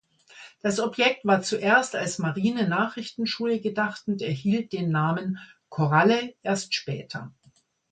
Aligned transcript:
Das 0.63 0.79
Objekt 0.79 1.25
war 1.25 1.43
zuerst 1.43 1.93
als 1.95 2.17
Marine-Nachrichtenschule 2.17 3.59
gedacht 3.59 4.07
und 4.07 4.23
erhielt 4.23 4.73
den 4.73 4.89
Namen 4.89 5.37
„Koralle“ 5.69 6.33
erst 6.41 6.73
später. 6.73 7.31